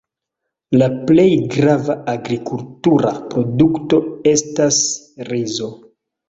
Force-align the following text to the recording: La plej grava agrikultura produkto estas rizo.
La 0.81 0.85
plej 1.09 1.25
grava 1.55 1.95
agrikultura 2.13 3.13
produkto 3.35 4.01
estas 4.33 4.81
rizo. 5.31 5.71